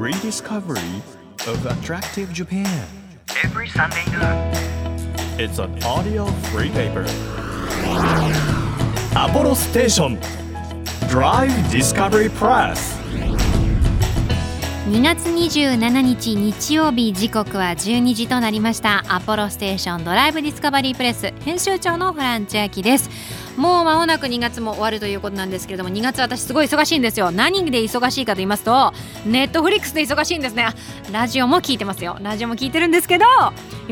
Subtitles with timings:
[0.00, 1.02] rediscovery
[1.46, 2.86] of attractive Japan.
[3.44, 4.50] every Sunday noon.
[5.38, 7.04] It's an audio free paper.
[9.14, 10.18] Apollo Station
[11.10, 12.96] Drive Discovery Press.
[14.90, 23.08] 2月27日日曜日時刻は12時となりましたアポロステーションドライブディスカバリープレス編集長のフランチャーキです
[23.56, 27.30] もう間もなく2月も終わるということなんですけれども2月私すごい忙しいんですよ。
[27.30, 28.92] 何で忙しいかと言いますと
[29.26, 30.68] ネットフリックスで忙しいんですね。
[31.12, 32.16] ラジオも聞いてますよ。
[32.20, 33.26] ラジオも聞いてるんですけど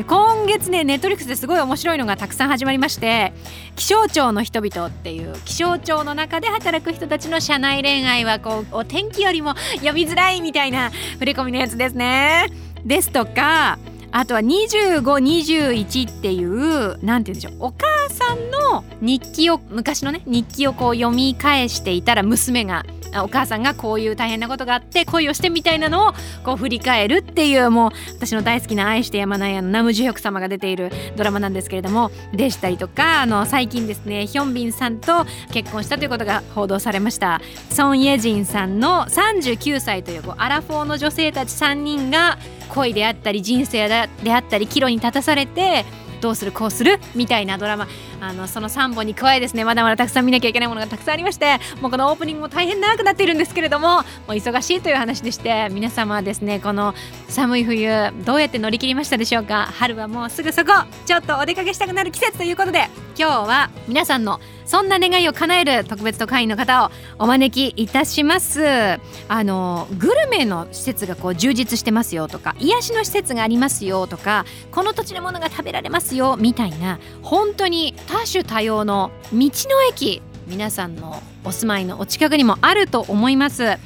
[0.07, 3.33] 今月ねネットフリックスですごい面白いのがたくさん始まりまして
[3.75, 12.49] 気象庁の人々っていう気象庁の中で働く人たちの社内恋愛はこうお天気よりも読みづらいみたいな振り込みのやつですね。
[12.85, 13.77] ですとか
[14.11, 22.85] あとは2521っていうなんて言うんでしょうお母さんの日記を昔のね日記をこう読み返していたら娘が
[23.23, 26.13] お母さんがこういう大変なことがあって恋をしてみたいなのを
[26.43, 37.41] こう振り返るっていうもう私の大好きな愛してやまないあのナムジュヒョク様が出ているドラマなんですけれどもでしたりとかあの最近ですねヒョンビンさんと結婚したということが報道されました。
[37.71, 42.37] ソン・イェジンさんの39歳というこうアラフォーの女性たち3人が
[42.69, 45.85] 恋であったり人生であったり岐路に立たされて
[46.21, 47.87] どうするこうするみたいなドラマ。
[48.21, 56.93] あのその3本に加えですねまだまだたくさん見なきゃいけないものがたくさんありましてもうこのオープニングも大変長くなっているんですけれどももう忙しいという話でして皆様はですねこの
[57.29, 59.69] 寒い冬どうやって乗り切りましたでしょうか？
[59.71, 60.73] 春はもうすぐそこ。
[61.05, 62.89] ちょっとお出かけしたくなる季節ということで。
[63.19, 68.63] 今日は皆さんのそんな願いを叶える特別特派員の方をお招きいたします。
[68.63, 68.99] あ
[69.43, 83.77] のグルメの施設がこう充実してますよとか癒しの施設がありますよとかこの土地のものが食べられますよみたいな本当に多種多様の道の駅皆さんのお住まいのお近くにもあると思います。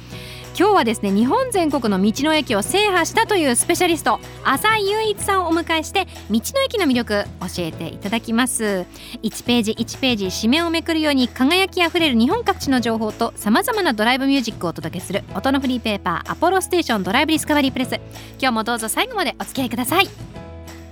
[0.56, 8.86] 今日はですね日本全国の道の駅を制覇したというスペシャリスト浅井雄一さんをお迎えして道の駅の魅力教えていただきます。
[9.22, 17.94] 1ページ1ページ紙面をめくるように輝きあふれる日本各地の情報とさまざまなドライブミュージックをお届けする音のフリーペーパーアポロステーションドライブディスカバリープレス。
[18.38, 20.08] 今日もどうぞ最後までお付き合いください。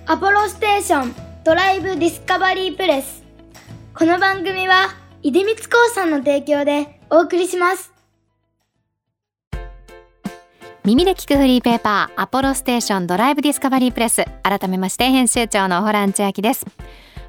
[0.07, 3.23] アポロステーションドライブディスカバリープレス。
[3.95, 4.89] この番組は
[5.23, 7.92] 出光興産の提供でお送りします。
[10.85, 14.25] 耳で聞くフリーペーパーアポロステーションドライブディスカバリープレス。
[14.43, 16.67] 改めまして編集長のホラン千秋です。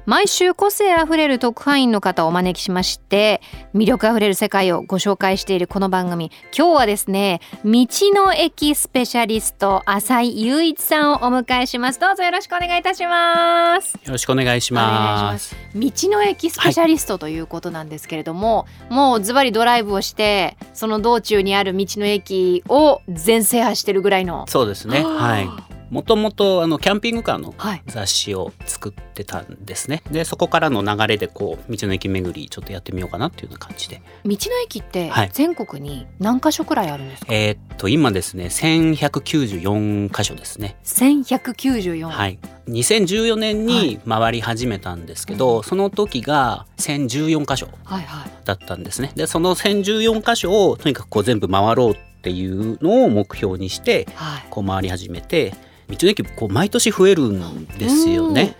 [0.06, 3.40] 毎週個性あふれる特派員の方をお招きしまして
[3.74, 15.56] 魅力あふれる世界をご紹介しているこの番組今日はですね道の駅スペシャリスト浅井雄一さんをお迎えしますどうぞよろしくお願いいたしますよろしくお願いします。
[15.74, 25.02] 道の駅スペシャリストということなんですけれども、もうズバリドライブをしてその道中にある道の駅を全制覇してるぐらいのそうですね。
[25.02, 25.73] はい。
[25.90, 30.02] もともとあのキャンピングカーのはい雑誌を作ってたんですね。
[30.10, 34.02] でそこからの流れでこう道の駅巡りちょっとやってみようかなっていうような感じで。
[34.24, 40.76] 道の駅ってはい全国に何箇所くらいあるんですか、えーっと今ですね1194箇所ですね。
[40.84, 42.38] 1194、はい。
[42.68, 49.12] 2014年に回り始めたんですけど、その時が1014箇所はいはいだったんですね。
[49.14, 55.54] でその1014箇所をとにかくこう全部回ろうっていうのを目標にしてはいこう回り始めて
[55.88, 58.56] 道の駅こう毎年増えるんですよね。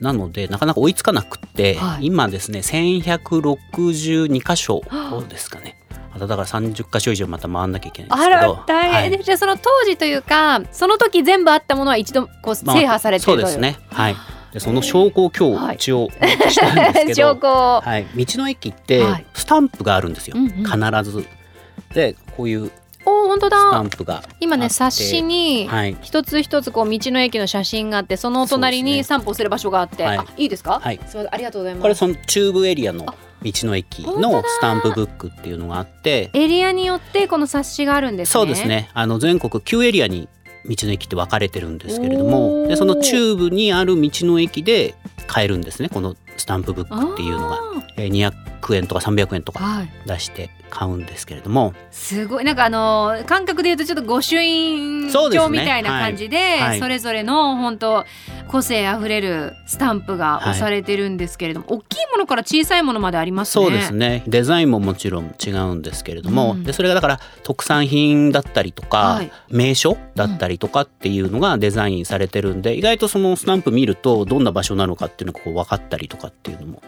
[0.00, 2.06] なのでなかなか追いつかなくって、はい。
[2.06, 4.82] 今ですね1162箇所
[5.28, 5.76] ですかね。
[6.18, 8.28] だから30箇所以上また回んなきゃいけないんですあ。
[8.28, 9.10] ら大変。
[9.10, 13.78] で、はいじゃあその当時というかその時全部あったものは一度こうまあ制覇されてるそうですね。
[13.90, 14.16] はい。
[14.52, 15.76] でその証拠を今はい。
[15.76, 19.26] 日一応したんですけど、 証拠はい、道の駅ってはい。
[19.34, 20.64] スタンプがあるんですよ、うんうん。
[20.64, 21.26] 必ず。
[21.94, 22.70] でこういうお
[23.28, 25.96] 本当スタだンプが今ね冊子にはい。
[26.02, 30.18] 一つ一つこう道の駅の写真があってそのお隣に散歩する場所があって、はい。
[30.18, 30.96] あいいですか、はい。
[30.96, 31.82] すいませんありがとうございます。
[31.82, 38.32] これその中部エリアのあ道の駅のスタンプブックっていうのがあってエリアによってこの冊子があるんですね。
[38.32, 38.90] そうですね。
[38.94, 40.28] あの全国9エリアに
[40.66, 42.68] 道の駅って分かれてるんですけれどおもー。
[42.68, 44.94] でその中部にある道の駅で
[45.26, 45.88] 買えるんですね。
[45.88, 47.60] このスタンプブックっていうのが、
[47.96, 48.32] えー
[48.68, 49.90] 200円とか300円とかはい。
[50.06, 51.74] 出して買うんですけれども。
[51.90, 52.44] すごい。
[52.44, 56.60] なんかあの感覚で言うとちょっと御朱印帳みたいな感じではい。
[56.60, 56.78] はい。
[56.80, 58.04] それぞれの本当
[58.48, 63.64] 個性あふれるスタンプが押されてるんですけれども、大きいものから小さいものまでありますね。
[63.64, 64.22] そうですね。
[64.26, 66.64] デザインももちろん違うんですけれども、うん。
[66.64, 69.32] でそれがだから特産品だったりとか、はい。
[69.50, 76.82] 名所だったりとかっていうのがデザインされてるんで、意外とそのスタンプ見るとどんな場所なのかっていうのがこう分かったりとかっていうのも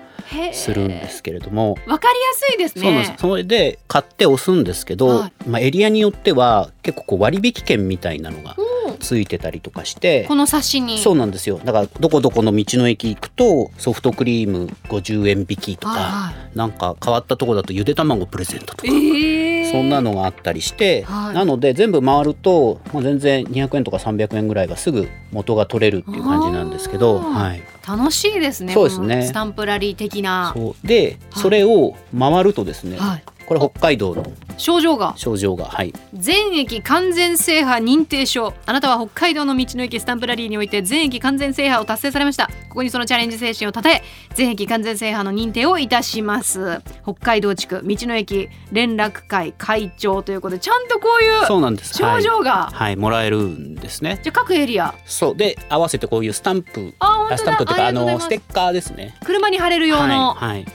[0.53, 2.83] するんですけれども、わかりやすいですね。
[2.83, 3.15] そうなんです。
[3.19, 5.49] それで買って押すんですけど、はい。
[5.49, 8.99] まあ、エリアによっては結構こう割引券みたいなのがうん。
[8.99, 10.25] ついてたりとかして。
[10.29, 10.99] この冊子に。
[10.99, 11.61] そうなんですよ。
[11.65, 16.01] だからどこどこの道の駅行くとソフトクリーム50円引きとか、は
[16.31, 16.59] いはい。
[16.59, 21.35] なんか変わったとこだとゆで卵プレゼントとか、えー、そんなのがあったりして、はい。
[21.35, 27.63] なので全部回るともう全然200円とか300円ぐらいがすぐ元が取れるっていう感じなんですけど、はい、
[27.97, 29.27] 楽しいですねそうですね。
[29.27, 30.55] スタンプラリー的な。
[30.85, 31.43] ではい。
[31.43, 33.25] それを回るとですね、はい。
[33.47, 34.25] これ北海道の
[34.61, 35.15] 症状が。
[35.17, 35.93] 症状がはい。
[36.15, 38.53] 全駅完全制覇認定証。
[38.67, 42.47] あなたは北海道の道の駅スタンプラリーにおいて全駅完全制覇を達成されました。
[42.69, 44.03] ここにそのチャレンジ精神をたたえ
[44.35, 46.83] 全駅完全制覇の認定をいたします。
[47.03, 51.95] 北海道地区道の駅連絡会会長ということでちゃんとこういうそうなんです。
[51.95, 54.21] 症状が、はい、はい、もらえるんですね。
[54.23, 54.95] じゃあ各エリア。
[55.07, 55.37] そう。
[55.37, 57.39] で合わせてこういうスタンプあ本当だ。
[57.39, 59.17] スタンプっていうかあのステッカーですね。
[59.25, 60.67] 車に貼れる用の、はい、はい、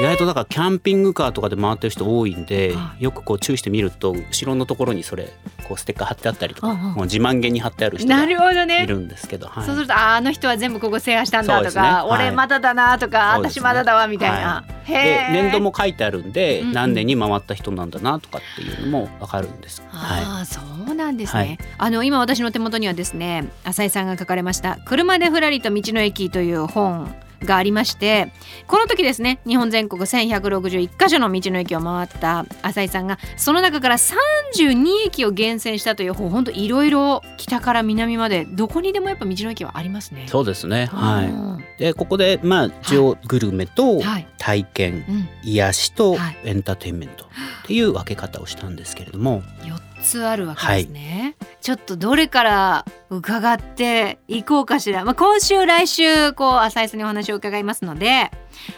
[0.00, 5.32] 意外とだからキャンピングカーとかで回ってる人多いんで、はよくこう注意してみると後ろのところにそれ
[5.66, 9.66] こうステッカー貼ってあったりとか、もう自慢げに貼ってある人ながいるんですけど、はい。
[9.66, 11.82] そうするとああの人は全部ここ制覇したんだとそうですね。
[11.82, 12.28] か、はい。
[12.28, 13.48] 俺まだだなとか、ね。
[13.48, 16.72] 私まだだわみたいな、へでえ年度も書いてあるんで、うんうん。
[16.74, 19.82] 何年に回った人なんだなとかっていうのもわかるんです。
[19.88, 20.24] はい。
[20.24, 21.58] ああそうなんですね、はい。
[21.76, 27.14] あの今私の手元にはですね浅井さんが書かれました「車でふらりと道の駅」という本
[27.44, 28.32] がありまして
[28.66, 40.26] この時ですね日本全国1161カ所の道の駅を回った浅井さんがその中から32駅を厳選したという本当いろいろ北から南までどこにでもやっぱ道の駅はありますね。
[40.28, 40.88] そうですね。
[40.92, 41.80] うはんい。
[41.80, 44.26] でここでまあ一応グルメとはい。
[44.38, 46.36] 体験、うん、癒しとはい。
[46.44, 51.34] エンターテインメントっていう分け方をしたんですけれども、4つあるわけですね、
[51.68, 58.30] ちょっとどれから伺っていこうかしら、まあ、今週来週こう浅井さんにお話を伺いますので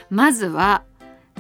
[0.09, 0.83] まずは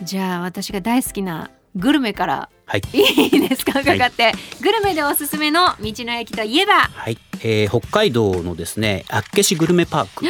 [0.05, 2.83] じゃあ私が大好きなグルメからはい。
[2.93, 3.81] いいですか？
[3.81, 4.33] 伺って、
[4.63, 6.75] グルメでおすすめの道の駅といえば？
[6.75, 10.25] はい、えー北海道のですね厚岸グルメパーク。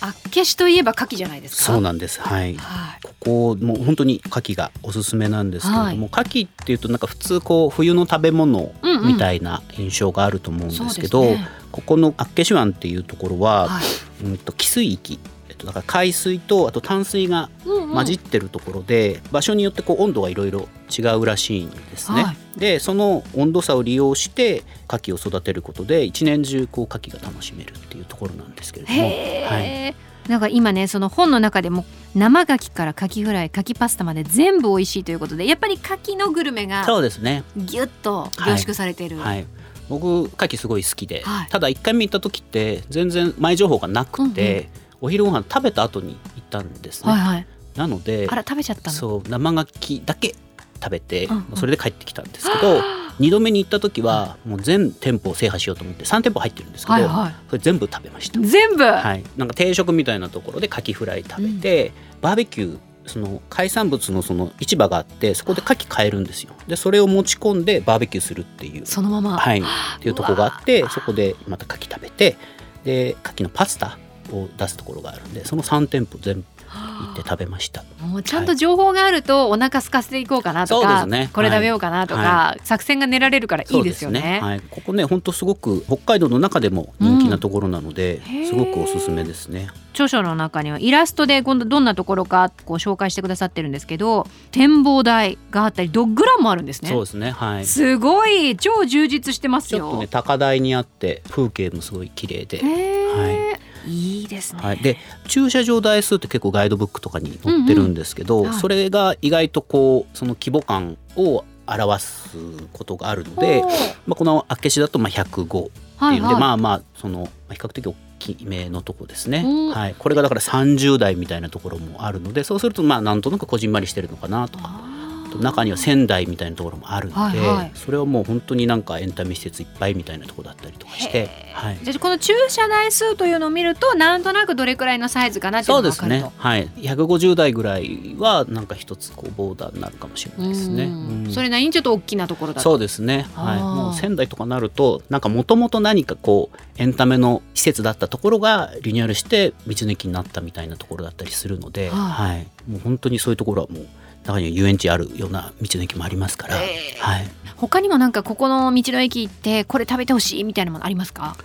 [0.00, 1.66] 厚岸といえば牡蠣じゃないですか？
[1.66, 2.20] そうなんです。
[2.20, 2.56] はい。
[2.56, 3.00] はい。
[3.00, 11.48] ここもう本当に牡蠣がおすすめなんですけれども、牡蠣っていうとなんか普通こう冬の食べ物うんうんみたいな印象があると思うんですけど、そうですね。
[11.70, 13.84] ここの厚岸湾っていうところは、はい。
[14.24, 15.20] うんと汽水域
[15.62, 17.92] とだから海水とあと淡水がうんうん。
[17.92, 22.22] 混じってるところで、場所によってこう温度がいろいろ違うらしいんですね。
[22.22, 22.36] はい。
[22.58, 29.94] でその温度差を利用して牡蠣を育てることで一年中こう牡蠣が楽しめるっていうところなんですけれども、へはい、え、
[30.28, 37.44] なんか今ねその本の中でも生牡蠣から牡蠣フライ牡蠣パスタまで全部美味しいということでやっぱり牡蠣のグルメがそうですね。
[37.56, 39.46] ギュッと凝縮されている、はい。
[39.88, 41.48] 僕牡蠣すごい好きで、はい。
[41.48, 47.12] ただ一回目行った時って全然前情報がなくて、うんうんお昼ご飯食べた後に行ったんですね。
[47.12, 47.46] はいはい。
[47.76, 48.96] なのであら食べちゃったの？
[48.96, 50.34] そう生牡蠣だけ
[50.82, 51.56] 食べて、うんうん。
[51.56, 52.80] それで帰ってきたんですけど
[53.18, 57.34] 2度目に行った時はもう全店舗を制覇しようと思って3店舗入ってるんですけど、はいはい。
[57.48, 58.40] それ全部食べました。
[58.40, 66.54] 全部、はい、なんか定食みたいなところでカキフライ食べて、バーベキューその海産物のその市場があってそこで牡蠣買えるんですよ。
[66.68, 68.86] でそれを持ち込んでバーベキューするっていう。
[68.86, 69.58] そのまま、はい。
[69.58, 69.62] っ
[70.00, 72.36] ていうところがあってそこでまた牡蠣食べて
[72.84, 73.98] で牡蠣のパスタ
[74.34, 77.84] を出すところがあるんでその3店舗全部行って食べました。
[78.00, 81.30] もうちゃんと情報があるとお腹空かせていこうかなとか、ですね。
[81.32, 84.38] これ食べようかなとか、は作戦が練られるからいいですよね。
[84.40, 88.46] そうはい、ここね本当すごく北海道の中でも人気なところなので、へー。
[88.46, 89.68] すごくおすすめですね。
[89.92, 96.88] 著書の中にはイラストで今度どんなところかこう紹介してくださってるんですけど展望台があったりドッグランもあるんですね。
[96.88, 97.32] そうですね。
[97.32, 97.66] はい。
[97.66, 99.80] すごい超充実してますよ。
[99.80, 103.51] ちょっとね高台にあって風景もすごい綺麗で、へー
[103.86, 104.62] いいですね。
[104.62, 104.98] はい、で
[105.28, 108.50] 駐車場台数って結構ガイドブックとかに載ってるんですけど、うんうん。
[108.50, 108.60] はい。
[108.60, 112.36] それが意外とこうその規模感を表す
[112.72, 113.62] ことがあるので、
[114.06, 116.34] まあ、この厚岸だとまあ105っていうんで、はいはい。
[116.34, 119.70] まあまあそのまあ比較的大きめのとこですね、うん。
[119.70, 124.91] はい、これがだから30代みたいなところもあるのでそうするとまあなんとなくこじんまりしてるのかなとか。
[125.38, 136.36] あー中には仙台みたいなところもあるので、はいはいそれはもう本当になんかエンタメ施設いっぱいみたいなところだったりとかして、はい、じゃあこの駐車台数というのを見るとなんとなくどれくらいのサイズかなっていうそうですのが分かると。
[136.36, 136.36] ね。
[136.38, 136.68] はい。
[136.76, 140.84] 150代ぐらいはなんか一つこうボーダーになるかもしれないですね。
[140.84, 143.26] うんうんそれなりにちょっと大きなところだとそうですね。
[143.34, 143.58] はい。
[143.60, 152.46] もう仙台とかなるとなんかもともと何かこうエンタメの施設だったところがリニューアルして道の駅になったみたいなところだったりするので、ははい。
[152.68, 153.86] もう本当にそういうところはもう
[154.24, 157.26] 中には遊園地あるような道の駅もありますから、えーはい。
[157.56, 161.36] 他にもなんかここの道の駅行ってこれ食べてほしいみたいなものありますか？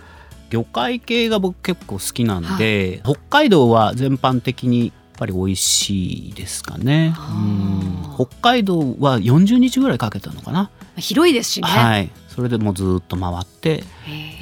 [0.50, 7.12] 魚介系が僕結構好きなんで、北海道は全般的にぱり美味しいですかね。
[7.16, 8.12] あうん。
[8.12, 13.82] ー北海道は40日ぐらいかけたのかな、広いですしね、はいそれでもうずっと回って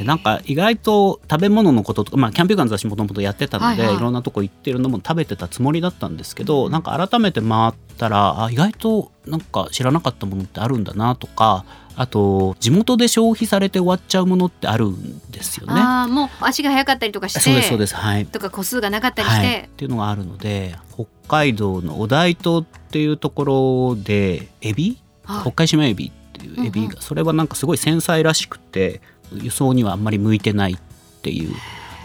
[0.05, 3.97] なんか意外と食べ物のこととか、まあ、キャンピングカーの雑誌もともとやってたので、はいはい。
[3.97, 11.65] いろんなとこ行ってるのも食べてたつもりだったんですけどなんか改めて回ったらあ意外となんか知らなかったものってあるんだなとか
[11.97, 15.73] あと地元で消費されて終わっちゃうものってあるんですよね。
[15.73, 17.95] ああもう足が速かったりとかしてそうですそうです。
[17.95, 18.27] はい。
[18.27, 25.01] とか個数がなかったりして、はい、っていうのがあるので北海道のお大東っていうところでエビ？
[25.25, 25.41] はい。
[25.41, 26.99] 北海島エビっていうエビが、うん。
[26.99, 29.01] うそれはなんかすごい繊細らしくて
[29.33, 30.77] 輸送にはあんまり向いてないっ
[31.23, 31.55] ていう。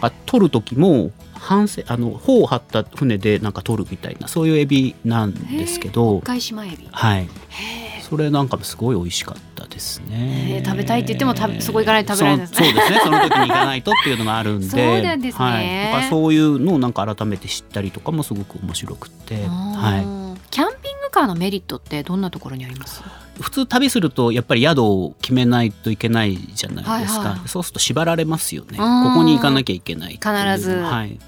[0.02, 6.20] あ取る時も反省あの帆を張った船でなんか取るみたいなそういうエビなんですけど。
[6.20, 6.88] 北海島エビ。
[6.90, 7.22] はい。
[7.22, 10.62] へそれなんかすごい美味しかったですね。
[10.66, 13.00] 食べたいって言っても食べそこ行かないと食べられないそうそうですね。
[13.02, 15.90] その時に行かないとっていうのがあるんで、そうなんですね。
[15.94, 16.10] はい。
[16.10, 19.48] そういうのをなんか改めて知ったりとかもすごく面白くて、ー。
[19.48, 23.00] はキャンピングカーのメリットってどんなところにあります？
[23.00, 23.42] い。
[23.42, 27.20] 普通旅するとやっぱり宿を決めないといけないじゃないですか。
[27.20, 28.78] はいはいそうすると縛られますよね。
[28.78, 30.28] こうんこに行かなきゃいけない必
[30.58, 31.18] ずはい。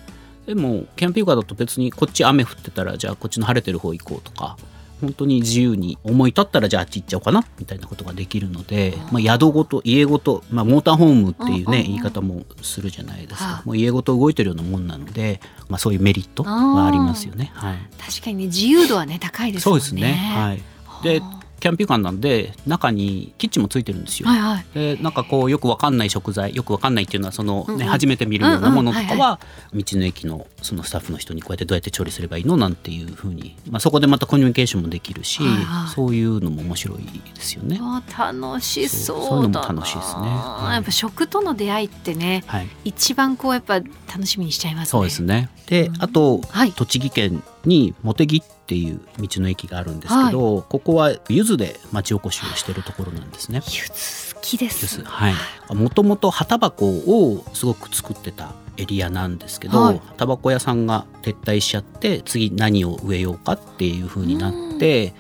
[0.47, 4.57] でもキャンピングカーだと別にこっち雨降ってたらじゃあこっちの晴れてる方行こうとか。
[5.01, 17.51] 本当に自由に思い立ったらじゃああっち行っちゃおうかなみたいなことができるので、まあ、宿ごと家ごと、まあ、モーターホームっていうね、言い方もするじゃないですか、はいもう家ごと動いてるようなもんなので、まあ、そういうメリットはありますよね。
[17.55, 19.63] はい、確かにね自由度はね高いですね。
[19.63, 20.63] そうですね、はい、
[21.03, 21.23] で
[21.65, 24.29] キャンピングカーなんで中にキッチンもついてるんですよ。
[24.29, 24.67] はいはい。
[24.75, 27.87] でなんかこうよくわかんない食材よくわかんないっていうのはその、ねうんうん。
[27.87, 29.19] 初めて見るようなものとかうんうん。
[29.19, 29.41] は
[29.73, 35.89] 道の駅のそのスタッフの人にこうやってどうやって調理すればいいのなんていうふうに、まあ、そこでまたコミュニケーションもできるし、はいはい。
[35.95, 36.99] そういうのも面白い
[37.35, 37.79] ですよね。
[37.81, 39.25] あ楽しそうだな。
[39.25, 40.21] そうそういうのも楽しいですね。
[40.29, 40.75] はい。
[40.75, 44.91] やっぱ食との出会いってねはい、一番こうやっぱ楽しみにしちゃいますね。
[44.91, 45.49] そうですね。
[45.67, 46.73] であとはい。
[46.73, 53.61] 栃木県に茂木っていう道の駅があるんですけど、ここは柚子で町おこしをしてるところなんですね。
[53.67, 55.03] 柚子好きです。
[55.05, 55.35] はい。
[55.75, 60.01] もともと葉タバコをすごく作ってたエリアなんですけど、はい。
[60.17, 65.15] タバコ屋さんが撤退しちゃって次何を植えようかっていう風になって、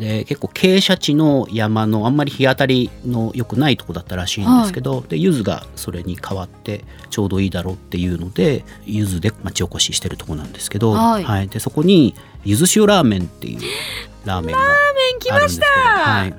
[0.00, 11.48] で結構傾斜地の山のあんまり日当たりの良くないとこだったらしいんですけど、で柚子がそれに変わってちょうどいいだろうっていうので柚子で町おこししてるとこなんですけど、はい。
[11.48, 12.14] でそこに
[12.44, 13.60] 柚子塩ラーメンっていう
[14.24, 16.34] ラーメンがあるんですけど、はい、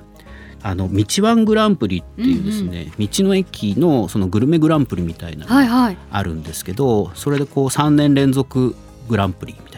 [0.64, 5.98] あの道ワングランプリっていうですね、道の駅のそのグルメグランプリみたいなのがはいはい。
[6.10, 8.76] あるんですけど、それでこう3年連続
[9.08, 9.71] グランプリみ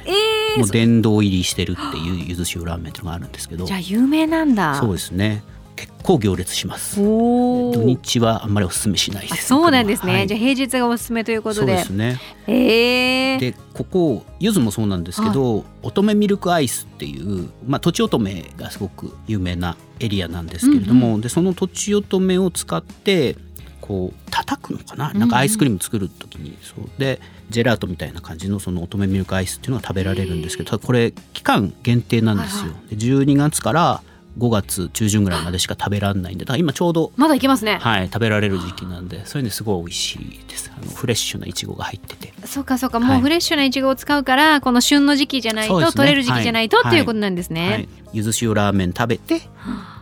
[0.58, 3.66] もう殿堂入りしてるっていうゆず塩ラーメンっていうのがあるんですけど。
[3.66, 4.76] じゃあ有名なんだ。
[4.76, 5.44] そうですね。
[5.76, 6.98] 結構行列します。
[6.98, 9.34] 土日はあんまりお勧めしないです。
[9.34, 10.28] あそうなんですね、はい。
[10.28, 12.20] じゃあ平日がおすすめということそうでですね。
[12.48, 23.36] えー、でここゆずもそうなんですけど、乙女ミルクアイスっていう、まあ、とちおとめがすごく有名なエリアなんですけれども、でそのとちおとめを使って
[23.86, 25.12] こう叩くのかな？
[25.14, 26.90] なんかアイスクリーム作る時に、そう。
[26.98, 32.72] でジェラートみたいな感じのその乙女ミルクアイスっていうのが食べられるんですけどただこれ期間限定なんですよ。
[32.90, 34.02] で12月から
[34.40, 40.72] 5月中旬ぐらいまでしか食べられないんでだから今ちょうどまだいけますね、はい、食べられる時期なんでそれですごい美味しいです。
[40.76, 42.34] あのフレッシュないちごが入ってて。
[42.48, 43.00] そうかそうか。
[43.00, 43.08] はい。
[43.10, 45.98] もうフレッシュなイチゴを使うからこの旬の時期じゃないと、そうですね。
[45.98, 47.02] 取れる時期じゃないと、はいってい。
[47.02, 49.42] うことなんですね、はい、ゆず塩ラーメン食べて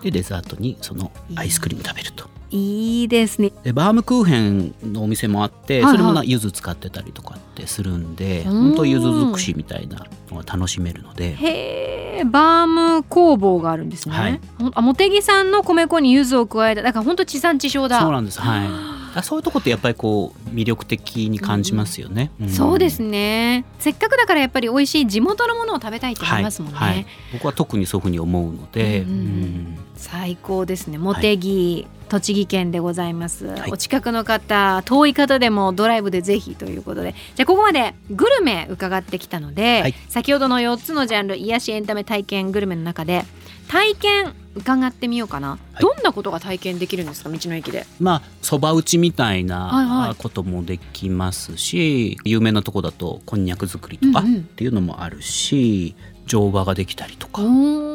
[0.01, 3.51] でデザートにそのアイスクリーム食べるといいですね。
[3.63, 8.51] でバームクーヘンのお店もあってそれもな柚子使ってたりとかってするんでうん。
[8.51, 11.33] 本当柚子尽くしみたいなのが楽しめるので。
[11.33, 14.39] へえバーム工房があるんですね、はい。
[14.75, 17.99] あ茂木さんの米粉に柚子を加えただから本当地産地消だ。
[17.99, 18.39] そうなんです。
[18.39, 22.47] はいだからそういうとこってやっぱりこう魅力的に感じますよね、ん。
[22.47, 23.65] そうですね。
[23.77, 27.05] せっかくだからやっぱり美味しい地元のものを食べたいって思いますもんね、はいはい。
[27.33, 29.17] 僕は特にそういうふうに思うので、うんうん。
[29.17, 29.23] うん。
[29.23, 30.97] うん最高ですね。
[30.97, 33.71] 茂木、栃木県でございます、はい。
[33.71, 37.13] お近くの方遠い方でもドライブでぜひということで。
[37.35, 39.93] じゃあここまでグルメ伺ってきたので、はい。
[40.09, 43.25] 先ほどの4つのジャンル癒しエンタメ体験グルメの中で
[43.67, 45.81] 体験伺ってみようかな、い。
[45.81, 47.29] どんなことが体験できるんですか？
[47.29, 47.85] 道の駅で。
[47.99, 54.43] まあそば打ちみたいはいはないこともできますし、有名なとこだとこんにゃく作りとかっうんうん。
[54.43, 55.95] ていうのもあるし、
[56.27, 57.41] 乗馬ができたりとか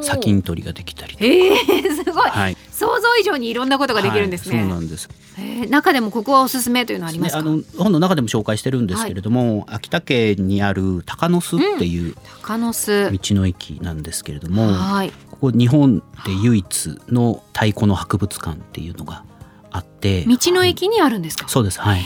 [0.02, 2.28] 砂金取りができたりとか、えー、すごい。
[2.28, 5.08] はい、想像以上にいろんなことができるんですね、はいそうなんです。
[5.38, 13.10] えー中でもここはおすすめというのはありますか、ねあの本の中でも紹介してるんですけれども、秋田県にある鷹の巣っていう鷹の巣。
[13.10, 19.24] 道の駅なんですけれども、はいここ日本で唯一の太鼓の博物館っていうのが
[19.70, 21.48] あって、道の駅にあるんですか？
[21.48, 22.02] そうですはい。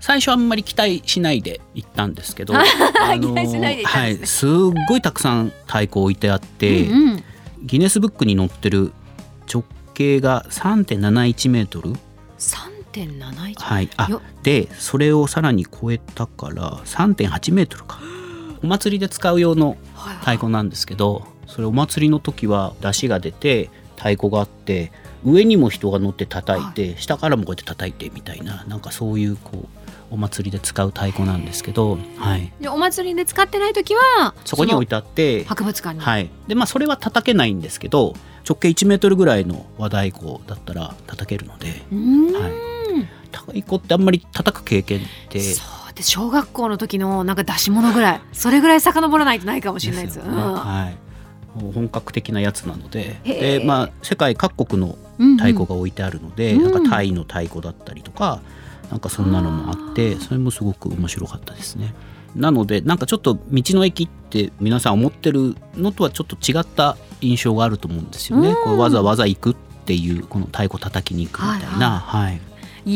[0.00, 2.62] 最初あんまり期待しないで行ったんですけど は
[4.08, 4.50] い、すっ
[4.88, 7.24] ごいたくさん太鼓置いてあって、うんうん。
[7.64, 8.92] ギネスブックに載ってる
[9.52, 9.64] 直
[9.94, 11.94] 径が3.71メートル。
[12.38, 13.90] 3.71はい。
[13.96, 14.22] あよ。
[14.44, 17.98] でそれをさらに超えたから3.8メートルか。
[18.62, 19.76] お祭りで使う用の
[20.20, 24.92] 太鼓なんですけどそれお祭りの時は出汁が出て太鼓があって
[25.24, 29.66] 上にも人が乗って叩いて、下からもこうやって叩いてみたいななんかそういうこう
[30.10, 38.14] お祭りで使う太鼓なんですけど、はい、でお祭りで使ってない時はそこに置いててあって博物館に、はい、でまあそれは叩けないんですけど
[38.48, 42.32] 直径1メートルぐらいの和太鼓だったら叩けるので、うーん。
[42.32, 42.52] はい、
[43.32, 50.54] 太鼓ってあんまり叩く経験ってそうで小学校の時のなんか出し物ぐらいそれぐらい遡らないとないかもしれないですよね、うん。
[50.54, 50.96] はい、
[51.58, 56.72] 本格的なやつなのでで、まあ、世界各国のうんうん太鼓が置いてあるので、うん。
[56.72, 58.40] なんかタイの太鼓だったりとか
[58.90, 61.94] なんかそんなのもあってそれもすごく面白かったですね。
[62.36, 68.50] なのでなんかちょっと道の駅って皆さん思ってるのとはちょっと違った印象があると思うんですよね。
[68.50, 68.54] うん。
[68.54, 69.54] こうわざわざ行くっ
[69.86, 72.40] ていうこの太鼓叩きに行くみたいな、はいい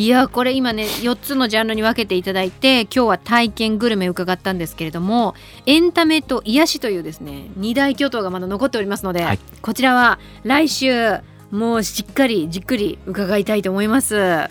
[0.08, 5.34] やこれ今ね4つのジャンルに分けていただいて今日は体験グルメ伺ったんですけれども
[5.66, 9.38] エンタメと癒しというですね二大巨頭がまだ残っておりますので、はい。
[9.61, 11.18] こちらは来週
[11.50, 14.49] もうしっかりじっくり伺いたいと思います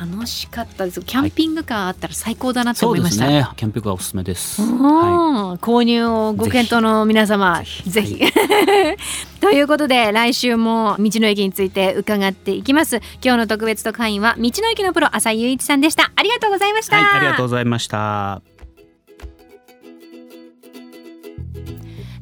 [0.00, 1.00] 楽しかったです。
[1.02, 3.46] キャンピングカーあったら最高だなと思いますした、ね。
[3.56, 4.62] キャンピングカーおすすめです。
[4.62, 7.62] うんは購入をご検討の皆様。
[7.86, 8.20] ぜひ。
[9.40, 12.96] ということで来週も道の駅について伺っていきます。
[13.22, 16.10] 今日の特別特派員は道の駅のプロ浅井雄一さんでした。
[16.16, 18.53] ありがとうございました、はい、ありがとうございました。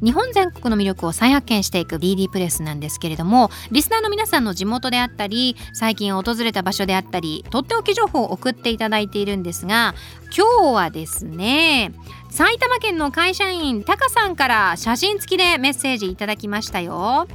[0.03, 9.95] 日本全国の魅力を再発見していく DD プレスなんですけれどもリスナーの皆さんの地元であったり最近訪れた場所であったりとっておき情報を送っていただいているんですが
[10.37, 11.93] 今日はですね
[12.31, 17.29] 埼玉県の会社員タカさんから写真付きでメッセージいただきましたよ。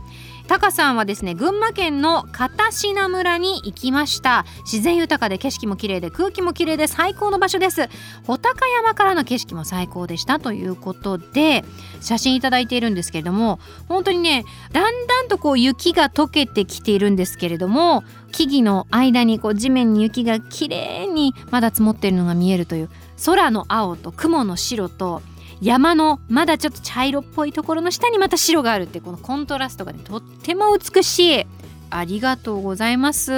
[0.48, 4.46] タカさんはですね群馬県の片品村に行きました。
[4.64, 7.90] 自然豊かで景色も綺麗で空気も綺麗で最高の場所です。
[8.26, 11.66] 穂高山からの景色も最高でしたということで
[12.02, 22.90] 写真いただいているんですけれども本当にねだんだんとこう雪が溶けてきているんですけれども木々の間にこう地面に雪が綺麗にまだ積もっているのが見えるという
[23.26, 25.22] 空の青と雲の白と
[25.62, 31.46] 山のまだちょっと茶色っぽいところの下にまた白があるってこのコントラストがねとっても美しい。
[31.90, 33.32] ありがとうございます。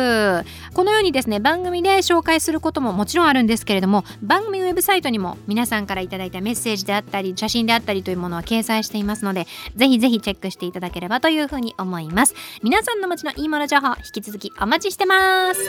[0.73, 12.33] このようにですね番組で紹介することももちろんあるんですけれども番組ウェブサイトにも皆さんからいただいたメッセージであったり写真であったりというものは掲載していますのでぜひぜひチェックしていただければというふうに思います。
[12.63, 15.61] 皆さんの街のいいもの情報引き続きお待ちしてます。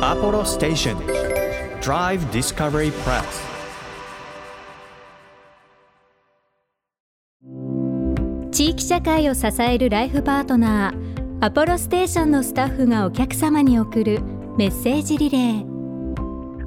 [0.00, 0.96] Apollo Station
[1.80, 3.51] Drive Discovery Press
[8.62, 14.20] 地域社会を支えるライフパートナーアポロステーションのスタッフがお客様に送る
[14.56, 15.66] メッセージリレー。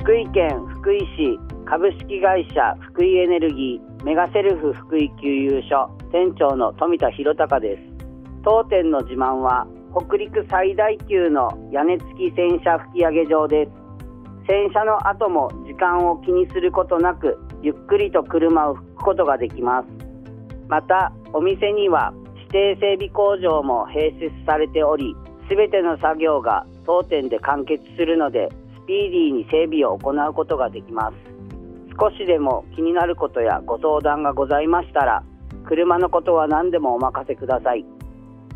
[0.02, 7.82] 福井県福井市株式会社福井エネルギーメガセルフ福井給油所店長の富田博隆です。
[8.44, 13.72] 当店の自慢は北陸最大級の屋根付き洗車吹き上げ場です。
[14.48, 19.95] 洗車の後も時間を気にすることなくゆっくりと車を拭くことができます。
[20.68, 25.16] またお店には指定整備工場も併設されており
[25.50, 28.50] すべての作業が当店で完結するので
[28.84, 31.16] スピーディーに整備を行うことができます。
[32.00, 35.24] 少しでも気になることやご相談がございましたら
[35.66, 37.86] 車のことは何でもお任せください。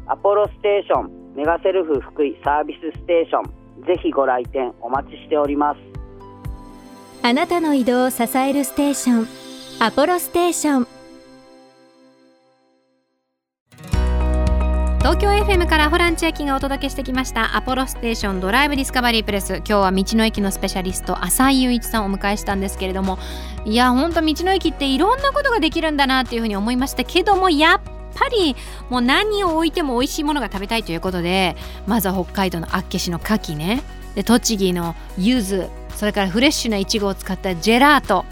[0.07, 5.79] アポロステーションメガセルフ福井サービスステーションぜひご来店お待ちしております。
[7.23, 9.27] あなたの移動を支えるステーション
[9.81, 10.98] アポロステーション。
[15.09, 17.55] 東京 FM からホラン千秋がお届けしてきました。
[17.55, 19.55] アポロステーションドライブディスカバリープレス。
[19.55, 23.17] 今日は道の駅のスペシャリスト浅井雄一さんをお迎えしたんですけれども。
[23.65, 27.03] いや本当道の駅っていろんなことができるんだなっていうふうに思いました。
[27.03, 27.81] けどもやっ
[28.13, 28.55] ぱり
[28.91, 31.55] もう何を置いても美味しいものが食べたいということで
[31.87, 33.81] まずは北海道の厚岸の牡蠣ね。
[34.13, 35.69] で栃木の柚子。
[35.95, 38.25] それからフレッシュないちごを使ったジェラート。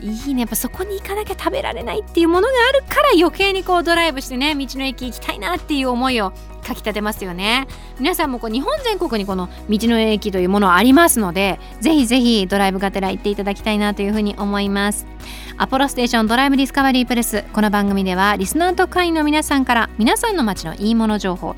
[0.00, 0.40] いいね。
[0.40, 6.32] やっぱそこに行かなきゃ食べられないっていうものがあるから余計にこうドライブしてね道の駅行きたいなっていう思いを
[6.62, 7.66] かきたてますよね。
[7.98, 15.06] 皆さんもこう日本全国にこの道の駅というものありますのでぜひぜひドライブがてら行っていただきたいなというふうに思います。
[15.56, 17.44] アポロステーションドライブディスカバリープレス。
[17.52, 21.56] この番組ではリスナーと会員の皆さんから皆さんの街のいいもの情報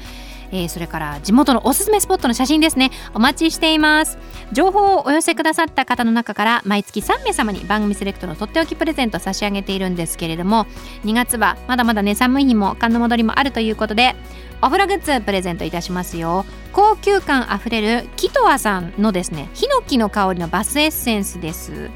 [0.53, 2.91] えーそれから地元のおすすめスポットの写真ですね。
[3.15, 4.19] お待ちしています。
[4.53, 10.67] 情報をお寄せくださった方の中から毎月3名様に番組セレクトのとっておきプレゼント差し上げているんですけれども
[11.05, 14.17] 2月はまだまだね寒い日も寒の戻りもあるということで
[14.63, 16.45] お風呂グッズプレゼントいたしますよ。
[16.73, 21.91] 高級感あふれるキトアさんのですねヒノキの香りのバスエッセンスです。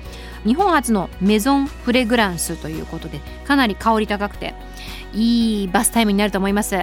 [0.45, 4.55] 日本初のメゾンフレグランスということでかなり香り高くて
[5.15, 6.77] いいバスタイムになると思います。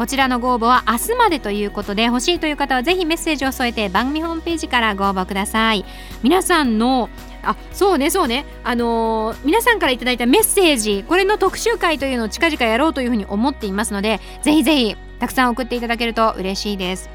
[0.00, 5.84] こちらのご応募は明日までということで欲しいという方はぜひメッセージを添えて番組ホームページからご応募ください。
[6.22, 7.10] 皆さんの
[7.42, 8.46] あそうねそうね。
[8.64, 17.10] あのー皆さんからいただいたメッセージこれの特集会というのを近々やろうというふうに思っていますのでぜひぜひたくさん送っていただけると嬉しいです。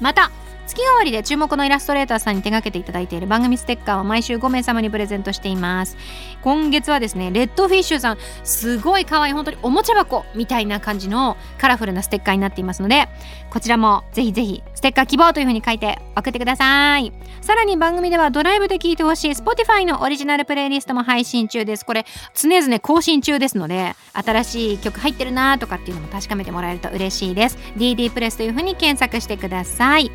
[0.00, 0.30] また
[0.70, 5.96] 月替わりで注目のイラストレーターさんに手掛けていただいている番組ステッカーを毎週5名様にプレゼントしています。
[6.42, 13.08] 今月はですねレッドフィッシュさんすごい可愛い本当におもちゃ箱みたいな感じのカラフルなステッカーになっていますので
[13.50, 17.12] こちらもぜひぜひステッカー希望というふうに書いて送ってください。
[17.40, 21.84] さらに番組ではドライブで聴いてほしい Spotify のオリジナルプレイリストも配信中です。
[21.84, 27.58] これ常々更新中ですので新しい曲入ってるなとかっていうのも確かめてもらえると嬉しいです。
[27.76, 30.10] DD プレスというふうに検索してください。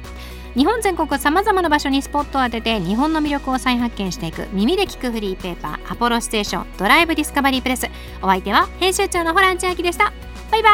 [0.56, 7.88] 日本全国さまざまな場所にスポットを当てて日本の魅力を再発見していく耳で聞くフリーペーパーアポロステーションドライブディスカバリープレス。
[8.22, 10.13] お相手は編集長のホラン千秋でした。
[10.52, 10.70] バイバ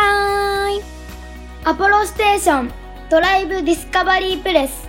[0.67, 0.83] ーイ。
[1.63, 2.71] アポロステーション
[3.09, 4.87] ドライブディスカバリープレス。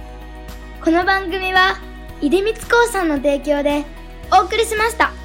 [0.84, 1.78] この番組は
[2.20, 3.84] 出光興産の提供で
[4.30, 5.21] お送りしました。